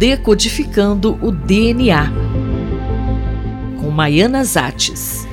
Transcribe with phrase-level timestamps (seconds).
[0.00, 2.10] Decodificando o DNA,
[3.78, 5.26] com Maiana Zates.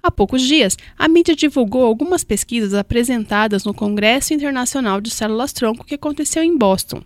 [0.00, 5.96] Há poucos dias, a mídia divulgou algumas pesquisas apresentadas no Congresso Internacional de Células-Tronco que
[5.96, 7.02] aconteceu em Boston.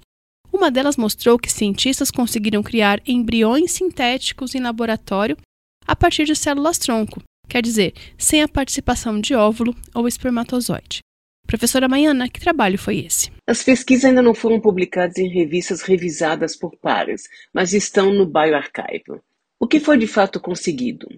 [0.53, 5.39] Uma delas mostrou que cientistas conseguiram criar embriões sintéticos em laboratório
[5.87, 11.01] a partir de células-tronco, quer dizer, sem a participação de óvulo ou espermatozoide.
[11.47, 13.31] Professora Maiana, que trabalho foi esse?
[13.47, 19.21] As pesquisas ainda não foram publicadas em revistas revisadas por pares, mas estão no bioarchive.
[19.59, 21.09] O que foi de fato conseguido?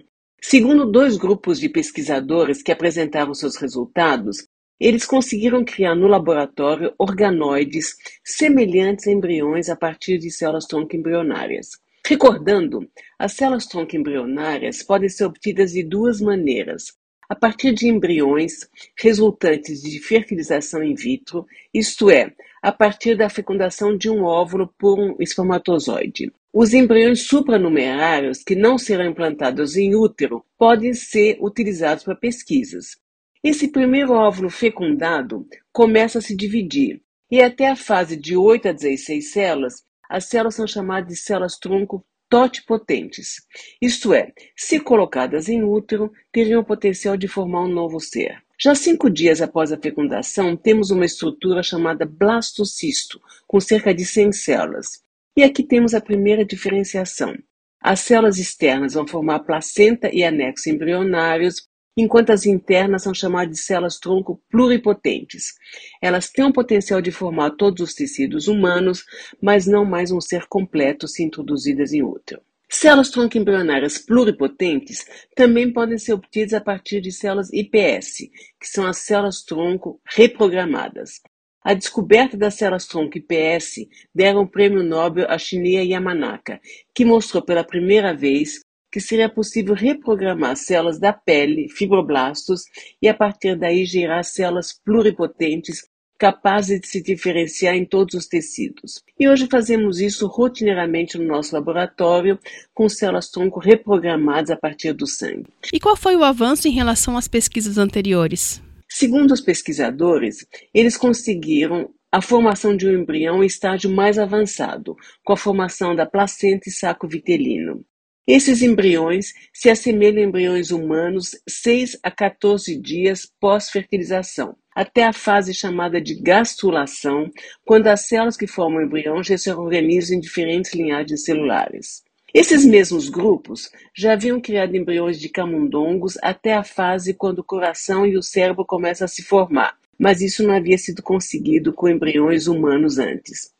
[0.40, 4.48] Segundo dois grupos de pesquisadores que apresentaram seus resultados,
[4.80, 11.68] eles conseguiram criar no laboratório organoides semelhantes a embriões a partir de células tronco embrionárias.
[12.04, 16.94] Recordando, as células tronco embrionárias podem ser obtidas de duas maneiras:
[17.28, 18.68] a partir de embriões
[18.98, 24.98] resultantes de fertilização in vitro, isto é, a partir da fecundação de um óvulo por
[24.98, 26.32] um espermatozoide.
[26.52, 32.96] Os embriões supranumerários, que não serão implantados em útero, podem ser utilizados para pesquisas.
[33.42, 37.00] Esse primeiro óvulo fecundado começa a se dividir,
[37.30, 42.04] e até a fase de 8 a 16 células, as células são chamadas de células-tronco
[42.32, 43.42] totipotentes.
[43.78, 48.42] Isto é, se colocadas em útero, teriam o potencial de formar um novo ser.
[48.58, 54.32] Já cinco dias após a fecundação, temos uma estrutura chamada blastocisto, com cerca de 100
[54.32, 55.02] células.
[55.36, 57.36] E aqui temos a primeira diferenciação.
[57.78, 63.62] As células externas vão formar placenta e anexos embrionários, enquanto as internas são chamadas de
[63.62, 65.54] células-tronco pluripotentes.
[66.00, 69.04] Elas têm o potencial de formar todos os tecidos humanos,
[69.40, 72.40] mas não mais um ser completo se introduzidas em útero.
[72.68, 75.04] Células tronco embrionárias pluripotentes
[75.36, 81.20] também podem ser obtidas a partir de células IPS, que são as células tronco reprogramadas.
[81.64, 86.60] A descoberta das células-tronco IPS deram o prêmio Nobel a Shinya Yamanaka,
[86.92, 88.61] que mostrou pela primeira vez
[88.92, 92.64] que seria possível reprogramar células da pele, fibroblastos,
[93.00, 99.02] e a partir daí gerar células pluripotentes capazes de se diferenciar em todos os tecidos.
[99.18, 102.38] E hoje fazemos isso rotineiramente no nosso laboratório,
[102.72, 105.48] com células-tronco reprogramadas a partir do sangue.
[105.72, 108.62] E qual foi o avanço em relação às pesquisas anteriores?
[108.88, 115.32] Segundo os pesquisadores, eles conseguiram a formação de um embrião em estágio mais avançado, com
[115.32, 117.82] a formação da placenta e saco vitelino.
[118.26, 125.52] Esses embriões se assemelham a embriões humanos 6 a 14 dias pós-fertilização, até a fase
[125.52, 127.28] chamada de gastrulação,
[127.64, 132.04] quando as células que formam o embrião já se organizam em diferentes linhagens celulares.
[132.32, 138.06] Esses mesmos grupos já haviam criado embriões de camundongos até a fase quando o coração
[138.06, 142.46] e o cérebro começam a se formar, mas isso não havia sido conseguido com embriões
[142.46, 143.51] humanos antes.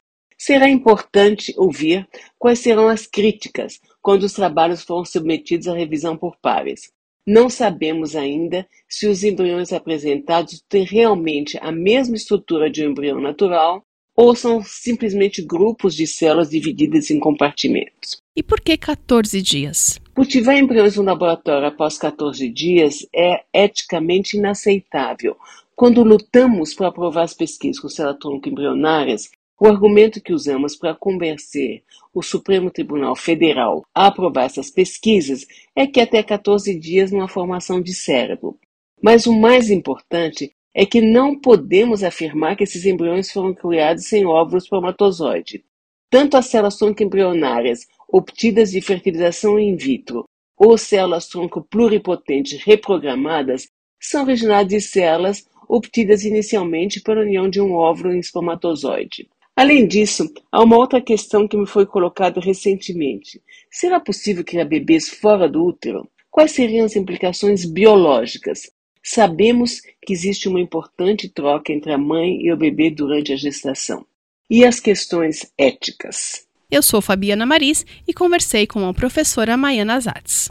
[0.45, 2.05] Será importante ouvir
[2.37, 6.91] quais serão as críticas quando os trabalhos foram submetidos à revisão por pares.
[7.25, 13.21] Não sabemos ainda se os embriões apresentados têm realmente a mesma estrutura de um embrião
[13.21, 13.85] natural
[14.17, 18.21] ou são simplesmente grupos de células divididas em compartimentos.
[18.37, 20.01] E por que 14 dias?
[20.13, 25.37] Cultivar embriões no laboratório após 14 dias é eticamente inaceitável.
[25.77, 29.31] Quando lutamos para aprovar as pesquisas com células-tronco embrionárias,
[29.63, 35.47] o argumento que usamos para convencer o Supremo Tribunal Federal a aprovar essas pesquisas
[35.77, 38.59] é que até 14 dias não há formação de cérebro.
[39.01, 44.27] Mas o mais importante é que não podemos afirmar que esses embriões foram criados sem
[44.27, 45.65] óvulos espermatozoide.
[46.11, 50.25] Tanto as células-tronco embrionárias obtidas de fertilização in vitro
[50.59, 53.69] ou células-tronco pluripotentes reprogramadas
[54.01, 59.29] são originadas de células obtidas inicialmente pela união de um óvulo em espermatozoide.
[59.55, 63.41] Além disso, há uma outra questão que me foi colocada recentemente.
[63.71, 66.09] Será possível criar bebês fora do útero?
[66.31, 68.71] Quais seriam as implicações biológicas?
[69.03, 74.07] Sabemos que existe uma importante troca entre a mãe e o bebê durante a gestação.
[74.49, 76.47] E as questões éticas?
[76.71, 80.49] Eu sou Fabiana Maris e conversei com a professora Maiana Zatz.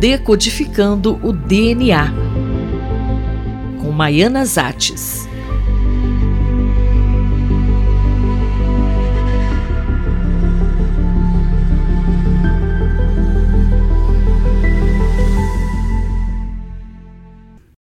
[0.00, 2.10] Decodificando o DNA
[3.82, 5.27] com Maiana Zates.